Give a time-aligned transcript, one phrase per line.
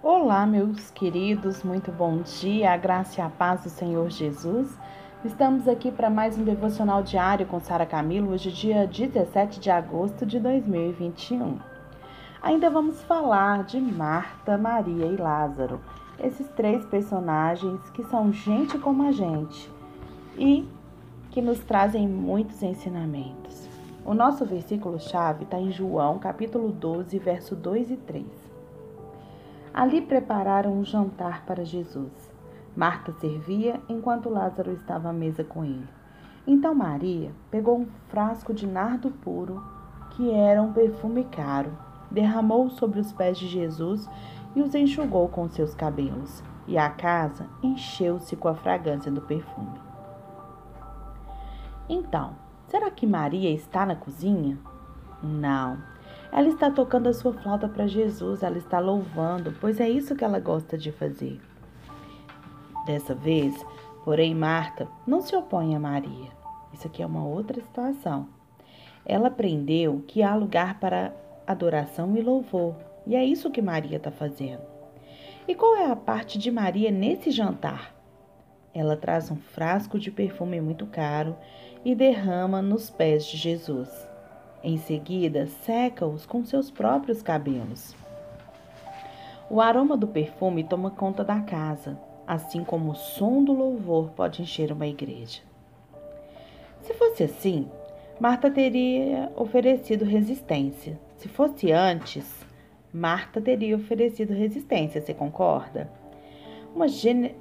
[0.00, 4.78] Olá, meus queridos, muito bom dia, a graça e a paz do Senhor Jesus.
[5.24, 10.24] Estamos aqui para mais um devocional diário com Sara Camilo, hoje, dia 17 de agosto
[10.24, 11.58] de 2021.
[12.40, 15.80] Ainda vamos falar de Marta, Maria e Lázaro,
[16.20, 19.68] esses três personagens que são gente como a gente
[20.36, 20.64] e
[21.32, 23.68] que nos trazem muitos ensinamentos.
[24.04, 28.47] O nosso versículo-chave está em João, capítulo 12, verso 2 e 3.
[29.78, 32.12] Ali prepararam um jantar para Jesus.
[32.74, 35.86] Marta servia enquanto Lázaro estava à mesa com ele.
[36.44, 39.62] Então Maria pegou um frasco de nardo puro,
[40.10, 41.70] que era um perfume caro,
[42.10, 44.10] derramou sobre os pés de Jesus
[44.56, 46.42] e os enxugou com seus cabelos.
[46.66, 49.78] E a casa encheu-se com a fragrância do perfume.
[51.88, 52.32] Então,
[52.66, 54.58] será que Maria está na cozinha?
[55.22, 55.78] Não.
[56.30, 60.24] Ela está tocando a sua flauta para Jesus, ela está louvando, pois é isso que
[60.24, 61.40] ela gosta de fazer.
[62.86, 63.54] Dessa vez,
[64.04, 66.30] porém, Marta não se opõe a Maria.
[66.72, 68.28] Isso aqui é uma outra situação.
[69.04, 71.14] Ela aprendeu que há lugar para
[71.46, 72.74] adoração e louvor,
[73.06, 74.62] e é isso que Maria está fazendo.
[75.46, 77.94] E qual é a parte de Maria nesse jantar?
[78.74, 81.34] Ela traz um frasco de perfume muito caro
[81.84, 84.07] e derrama nos pés de Jesus.
[84.62, 87.94] Em seguida, seca-os com seus próprios cabelos.
[89.48, 94.42] O aroma do perfume toma conta da casa, assim como o som do louvor pode
[94.42, 95.40] encher uma igreja.
[96.82, 97.68] Se fosse assim,
[98.20, 100.98] Marta teria oferecido resistência.
[101.16, 102.46] Se fosse antes,
[102.92, 105.90] Marta teria oferecido resistência, você concorda?
[106.88, 107.34] Gene...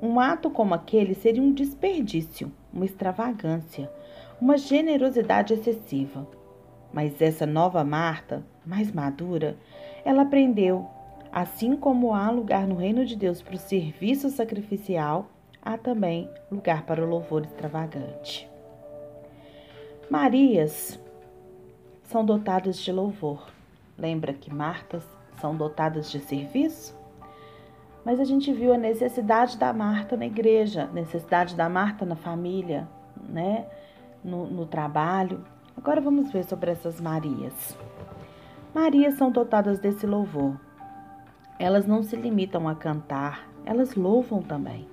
[0.00, 3.90] Um ato como aquele seria um desperdício, uma extravagância,
[4.40, 6.26] uma generosidade excessiva.
[6.92, 9.56] Mas essa nova Marta, mais madura,
[10.04, 10.86] ela aprendeu,
[11.32, 15.28] assim como há lugar no reino de Deus para o serviço sacrificial,
[15.60, 18.48] há também lugar para o louvor extravagante.
[20.08, 20.98] Marias
[22.04, 23.48] são dotadas de louvor.
[23.98, 25.04] Lembra que Martas
[25.40, 26.96] são dotadas de serviço?
[28.04, 32.86] Mas a gente viu a necessidade da Marta na igreja, necessidade da Marta na família,
[33.28, 33.66] né?
[34.26, 35.44] No, no trabalho.
[35.76, 37.78] Agora vamos ver sobre essas Marias.
[38.74, 40.60] Marias são dotadas desse louvor.
[41.58, 44.86] Elas não se limitam a cantar, elas louvam também.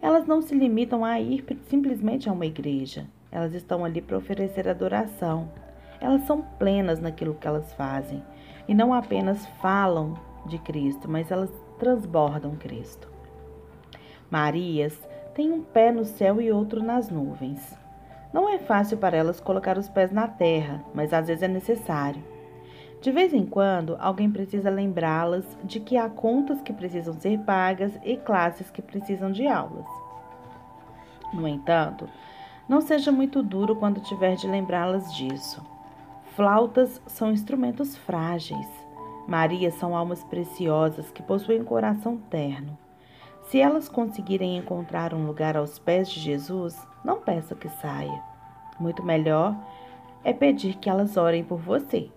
[0.00, 3.06] Elas não se limitam a ir simplesmente a uma igreja.
[3.30, 5.50] Elas estão ali para oferecer adoração.
[6.00, 8.22] Elas são plenas naquilo que elas fazem
[8.66, 10.14] e não apenas falam
[10.46, 13.08] de Cristo, mas elas transbordam Cristo.
[14.30, 14.98] Marias
[15.34, 17.79] têm um pé no céu e outro nas nuvens.
[18.32, 22.22] Não é fácil para elas colocar os pés na terra, mas às vezes é necessário.
[23.00, 27.98] De vez em quando, alguém precisa lembrá-las de que há contas que precisam ser pagas
[28.04, 29.86] e classes que precisam de aulas.
[31.32, 32.08] No entanto,
[32.68, 35.64] não seja muito duro quando tiver de lembrá-las disso.
[36.36, 38.68] Flautas são instrumentos frágeis.
[39.26, 42.76] Marias são almas preciosas que possuem um coração terno.
[43.50, 48.22] Se elas conseguirem encontrar um lugar aos pés de Jesus, não peça que saia.
[48.78, 49.56] Muito melhor
[50.22, 52.08] é pedir que elas orem por você.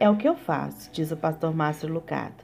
[0.00, 2.42] É o que eu faço, diz o pastor Márcio Lucado.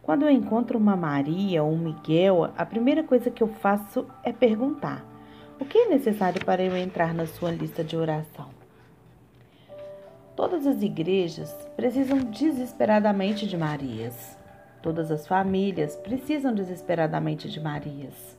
[0.00, 4.32] Quando eu encontro uma Maria ou um Miguel, a primeira coisa que eu faço é
[4.32, 5.04] perguntar:
[5.58, 8.48] o que é necessário para eu entrar na sua lista de oração?
[10.36, 14.37] Todas as igrejas precisam desesperadamente de Marias.
[14.82, 18.38] Todas as famílias precisam desesperadamente de Marias.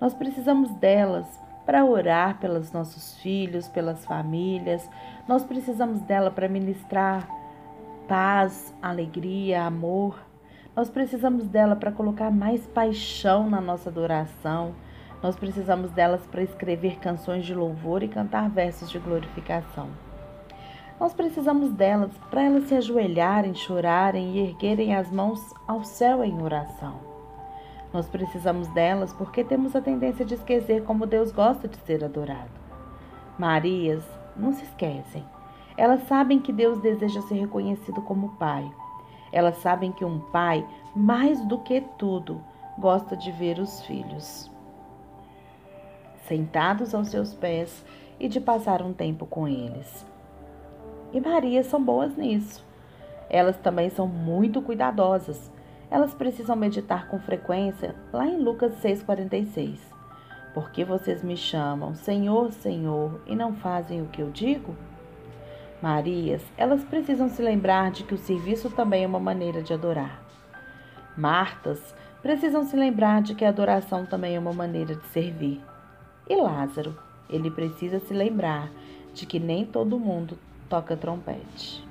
[0.00, 1.26] Nós precisamos delas
[1.66, 4.88] para orar pelos nossos filhos, pelas famílias.
[5.28, 7.28] Nós precisamos dela para ministrar
[8.08, 10.18] paz, alegria, amor.
[10.74, 14.74] Nós precisamos dela para colocar mais paixão na nossa adoração.
[15.22, 20.07] Nós precisamos delas para escrever canções de louvor e cantar versos de glorificação.
[21.00, 26.42] Nós precisamos delas para elas se ajoelharem, chorarem e erguerem as mãos ao céu em
[26.42, 26.96] oração.
[27.92, 32.50] Nós precisamos delas porque temos a tendência de esquecer como Deus gosta de ser adorado.
[33.38, 34.02] Marias
[34.36, 35.24] não se esquecem.
[35.76, 38.68] Elas sabem que Deus deseja ser reconhecido como Pai.
[39.30, 40.66] Elas sabem que um pai,
[40.96, 42.42] mais do que tudo,
[42.76, 44.50] gosta de ver os filhos
[46.26, 47.84] sentados aos seus pés
[48.18, 50.06] e de passar um tempo com eles
[51.12, 52.64] e Maria são boas nisso.
[53.30, 55.50] Elas também são muito cuidadosas.
[55.90, 59.78] Elas precisam meditar com frequência lá em Lucas 6,46.
[60.52, 64.74] Por que vocês me chamam Senhor, Senhor e não fazem o que eu digo?
[65.80, 70.20] Marias, elas precisam se lembrar de que o serviço também é uma maneira de adorar.
[71.16, 75.60] Martas precisam se lembrar de que a adoração também é uma maneira de servir.
[76.28, 76.98] E Lázaro,
[77.30, 78.70] ele precisa se lembrar
[79.14, 80.36] de que nem todo mundo
[80.68, 81.86] toca trompete.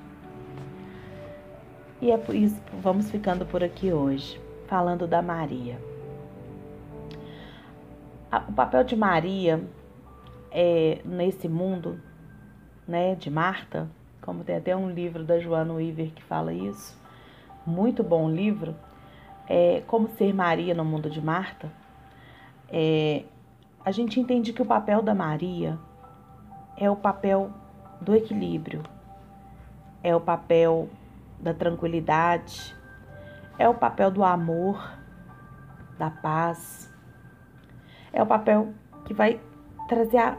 [2.00, 5.78] E é por isso vamos ficando por aqui hoje, falando da Maria.
[8.48, 9.62] O papel de Maria
[10.50, 12.00] é, nesse mundo,
[12.86, 13.88] né, de Marta,
[14.20, 16.96] como tem até um livro da Joana Weaver que fala isso,
[17.66, 18.74] muito bom livro,
[19.48, 21.72] é, Como Ser Maria no Mundo de Marta,
[22.70, 23.24] é,
[23.84, 25.78] a gente entende que o papel da Maria
[26.76, 27.50] é o papel
[28.00, 28.82] do equilíbrio,
[30.02, 30.88] é o papel
[31.38, 32.74] da tranquilidade,
[33.58, 34.98] é o papel do amor,
[35.98, 36.92] da paz,
[38.12, 38.72] é o papel
[39.04, 39.40] que vai
[39.88, 40.36] trazer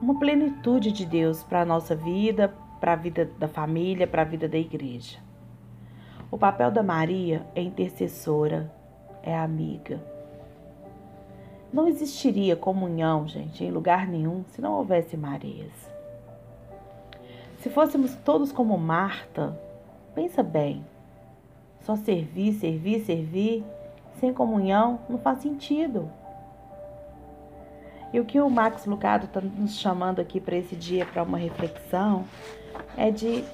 [0.00, 4.24] uma plenitude de Deus para a nossa vida, para a vida da família, para a
[4.24, 5.18] vida da igreja.
[6.30, 8.72] O papel da Maria é intercessora,
[9.22, 10.02] é amiga.
[11.72, 15.90] Não existiria comunhão, gente, em lugar nenhum se não houvesse Marias.
[17.62, 19.56] Se fôssemos todos como Marta,
[20.16, 20.84] pensa bem,
[21.82, 23.64] só servir, servir, servir,
[24.18, 26.10] sem comunhão, não faz sentido.
[28.12, 31.38] E o que o Max Lucado está nos chamando aqui para esse dia, para uma
[31.38, 32.24] reflexão,
[32.96, 33.44] é de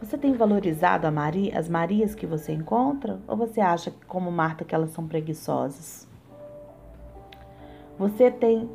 [0.00, 3.20] você tem valorizado Maria, as Marias que você encontra?
[3.28, 6.08] Ou você acha, como Marta, que elas são preguiçosas?
[7.96, 8.68] Você tem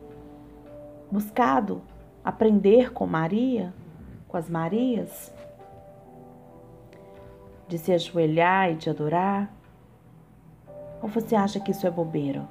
[1.12, 1.82] buscado
[2.24, 3.74] aprender com Maria,
[4.28, 5.34] com as Marias?
[7.68, 9.54] De se ajoelhar e de adorar?
[11.02, 12.48] Ou você acha que isso é bobeira?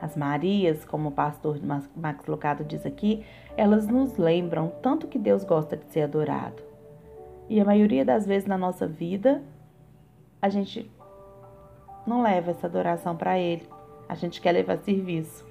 [0.00, 1.60] As Marias, como o pastor
[1.94, 3.24] Max Locado diz aqui,
[3.56, 6.62] elas nos lembram tanto que Deus gosta de ser adorado.
[7.48, 9.42] E a maioria das vezes na nossa vida,
[10.40, 10.90] a gente
[12.06, 13.68] não leva essa adoração para Ele.
[14.08, 15.46] A gente quer levar serviço.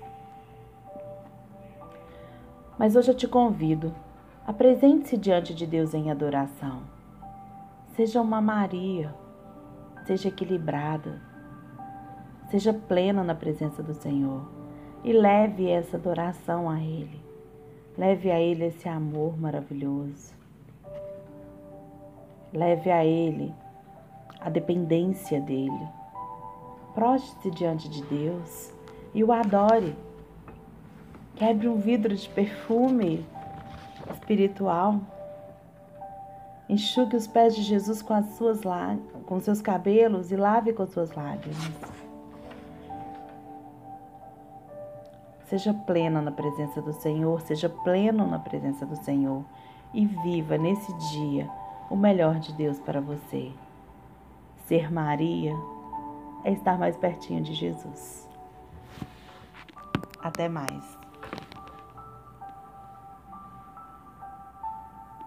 [2.78, 3.94] Mas hoje eu te convido,
[4.46, 6.82] apresente-se diante de Deus em adoração.
[7.96, 9.14] Seja uma Maria,
[10.06, 11.22] seja equilibrada,
[12.52, 14.46] Seja plena na presença do Senhor
[15.06, 17.22] e leve essa adoração a Ele.
[17.98, 20.34] Leve a Ele esse amor maravilhoso.
[22.52, 23.54] Leve a Ele
[24.42, 25.88] a dependência dele.
[26.94, 28.74] Proste-se diante de Deus
[29.14, 29.96] e o adore.
[31.38, 33.26] Quebre um vidro de perfume
[34.12, 35.00] espiritual.
[36.70, 38.62] Enxugue os pés de Jesus com as suas
[39.26, 41.72] com seus cabelos e lave com suas lágrimas.
[45.46, 49.44] Seja plena na presença do Senhor, seja pleno na presença do Senhor
[49.94, 51.50] e viva nesse dia
[51.90, 53.52] o melhor de Deus para você.
[54.66, 55.54] Ser Maria
[56.46, 58.30] é estar mais pertinho de Jesus.
[60.24, 61.01] Até mais.